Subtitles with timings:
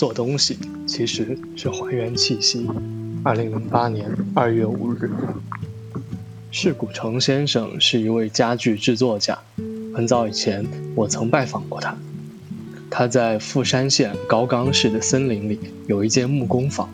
[0.00, 2.66] 做东西其实是还原气息。
[3.22, 5.10] 二零零八年二月五日，
[6.50, 9.38] 世谷成先生是一位家具制作家。
[9.94, 11.94] 很早以前，我曾拜访过他。
[12.88, 16.88] 他在富山县高冈市的森林里有一间木工坊，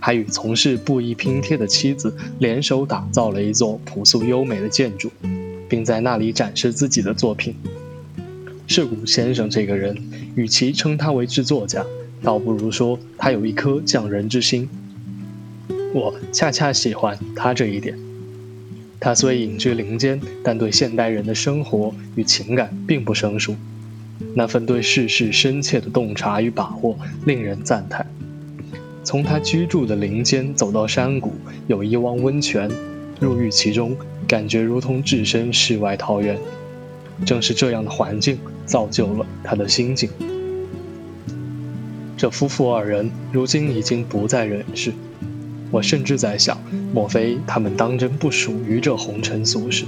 [0.00, 5.12] 还与从事布艺拼贴的妻子联手打造了一座朴素优美的建筑，
[5.68, 7.54] 并在那里展示自己的作品。
[8.66, 9.96] 世谷先生这个人，
[10.34, 11.86] 与其称他为制作家，
[12.22, 14.68] 倒不如说他有一颗匠人之心，
[15.94, 17.98] 我恰恰喜欢他这一点。
[19.00, 23.54] 他虽隐居林间，但对现代人的生活与情感并不生疏。
[24.34, 28.04] 那份对世事深切的洞察与把握，令人赞叹。
[29.04, 31.32] 从他居住的林间走到山谷，
[31.68, 32.68] 有一汪温泉，
[33.20, 33.96] 入浴其中，
[34.26, 36.36] 感觉如同置身世外桃源。
[37.24, 40.10] 正是这样的环境，造就了他的心境。
[42.18, 44.92] 这夫妇二人如今已经不在人世，
[45.70, 46.58] 我甚至在想，
[46.92, 49.84] 莫非他们当真不属于这红尘俗世？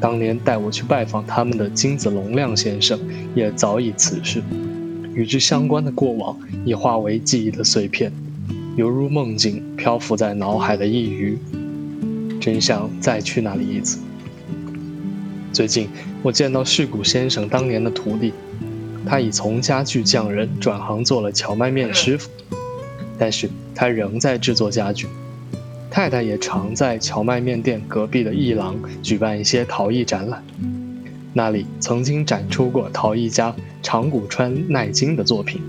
[0.00, 2.96] 当年带我去拜访他们的金子龙亮先生，
[3.34, 4.40] 也早已辞世，
[5.12, 8.12] 与之相关的过往已化为记忆的碎片，
[8.76, 11.36] 犹如梦境漂浮在脑海的一隅，
[12.40, 13.98] 真想再去那里一次。
[15.52, 15.88] 最近，
[16.22, 18.32] 我见到世谷先生当年的徒弟。
[19.06, 22.30] 他已从家具匠人转行做了荞麦面师傅，
[23.18, 25.06] 但是他仍在制作家具。
[25.90, 30.44] 太太也常在荞麦面店隔壁的艺廊举办一些陶艺展览，
[31.32, 35.60] 那里曾经展出过陶艺家长谷川奈津的作品。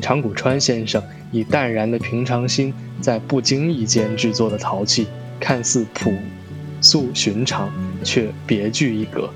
[0.00, 1.02] 长谷川先生
[1.32, 5.06] 以淡然的平常心，在不经意间制作的陶器，
[5.38, 6.12] 看似朴
[6.80, 7.70] 素寻常，
[8.02, 9.30] 却别具一格，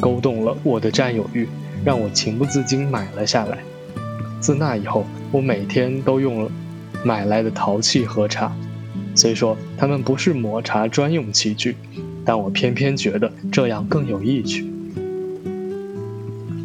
[0.00, 1.48] 勾动了我的占有欲。
[1.84, 3.58] 让我情不自禁买了下来。
[4.40, 6.50] 自那以后，我每天都用了
[7.04, 8.56] 买来的陶器喝茶。
[9.14, 11.76] 虽说它们不是抹茶专用器具，
[12.24, 14.66] 但我偏偏觉得这样更有意趣。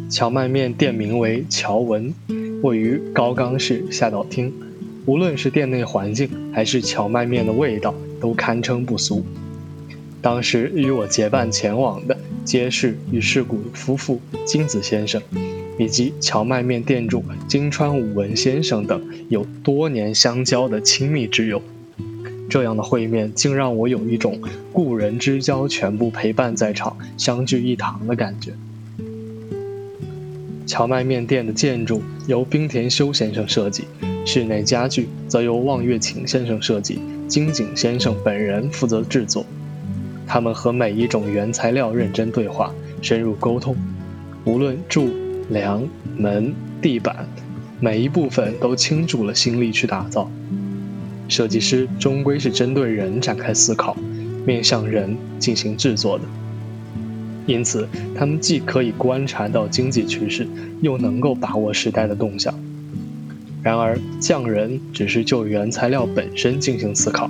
[0.08, 2.14] 荞麦面店名为乔文，
[2.62, 4.50] 位于高冈市下岛町。
[5.04, 9.22] 无论是店内环境，还是荞麦面的味道，都堪称不俗。
[10.22, 12.16] 当时与我结伴前往的。
[12.44, 15.22] 皆是与世谷夫妇、金子先生，
[15.78, 21.62] 以及荞麦面店主金川武文先生等有多年相交的亲密之友。
[22.48, 24.40] 这样的会面，竟让我有一种
[24.72, 28.52] 故人之交全部陪伴在场、相聚一堂的感觉。
[30.66, 33.84] 荞麦面店的建筑由冰田修先生设计，
[34.26, 36.98] 室内家具则由望月晴先生设计，
[37.28, 39.46] 金井先生本人负责制作。
[40.32, 43.76] 他们和每一种原材料认真对话，深入沟通。
[44.44, 45.10] 无论柱、
[45.48, 45.82] 梁、
[46.16, 47.26] 门、地板，
[47.80, 50.30] 每一部分都倾注了心力去打造。
[51.28, 53.96] 设计师终归是针对人展开思考，
[54.46, 56.24] 面向人进行制作的。
[57.44, 60.46] 因此，他们既可以观察到经济趋势，
[60.80, 62.54] 又能够把握时代的动向。
[63.64, 67.28] 然而，匠人只是就原材料本身进行思考。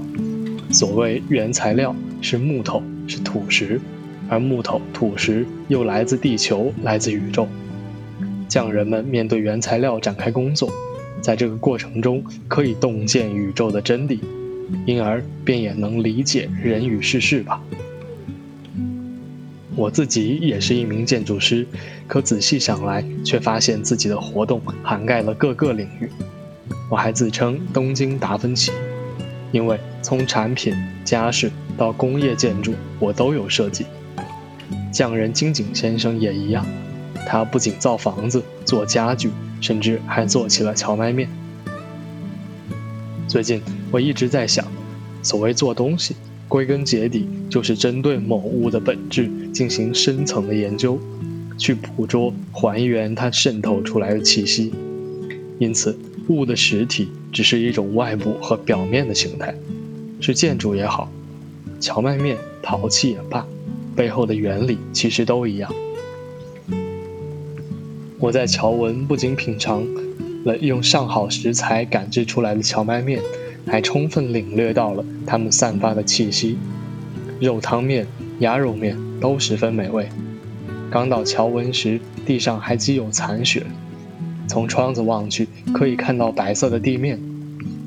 [0.73, 3.81] 所谓原材料是木头，是土石，
[4.29, 7.49] 而木头、土石又来自地球，来自宇宙。
[8.49, 10.71] 匠人们面对原材料展开工作，
[11.21, 14.21] 在这个过程中可以洞见宇宙的真谛，
[14.87, 17.61] 因而便也能理解人与世事吧。
[19.75, 21.67] 我自己也是一名建筑师，
[22.07, 26.09] 可仔细想来，却发现自己的活动涵盖了各个领域。
[26.89, 28.71] 我还自称东京达芬奇。
[29.53, 30.75] 因为从产品、
[31.05, 33.85] 家饰到工业建筑，我都有设计。
[34.93, 36.67] 匠人金井先生也一样，
[37.27, 39.31] 他不仅造房子、做家具，
[39.61, 41.29] 甚至还做起了荞麦面。
[43.29, 43.61] 最近
[43.91, 44.67] 我一直在想，
[45.23, 46.17] 所谓做东西，
[46.49, 50.99] 归根结底就是针对某物的本质进行深层的研究，
[51.57, 54.73] 去捕捉、还原它渗透出来的气息。
[55.59, 55.99] 因此。
[56.29, 59.53] 物的实体只是一种外部和表面的形态，
[60.21, 61.11] 是建筑也好，
[61.81, 63.47] 荞麦面、陶器也罢，
[63.97, 65.73] 背后的原理其实都一样。
[68.19, 69.83] 我在乔文不仅品尝
[70.45, 73.23] 了用上好食材赶制出来的荞麦面，
[73.67, 76.59] 还充分领略到了它们散发的气息。
[77.41, 78.07] 肉汤面、
[78.41, 80.07] 鸭肉面都十分美味。
[80.91, 83.65] 刚到乔文时，地上还积有残雪，
[84.47, 87.19] 从窗子望去，可以看到白色的地面。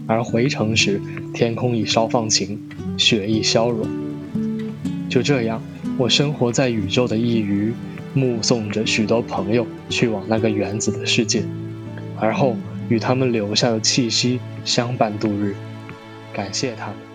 [0.05, 0.99] 而回程时，
[1.33, 2.59] 天空已稍放晴，
[2.97, 3.87] 雪亦消融。
[5.09, 5.61] 就这样，
[5.97, 7.73] 我生活在宇宙的一隅，
[8.13, 11.43] 目送着许多朋友去往那个原子的世界，
[12.19, 12.55] 而后
[12.89, 15.55] 与他们留下的气息相伴度日。
[16.33, 17.12] 感谢他们。